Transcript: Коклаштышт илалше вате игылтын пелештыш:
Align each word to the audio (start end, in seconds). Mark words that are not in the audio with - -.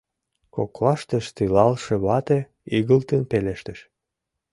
Коклаштышт 0.55 1.35
илалше 1.43 1.95
вате 2.05 2.39
игылтын 2.75 3.21
пелештыш: 3.31 3.79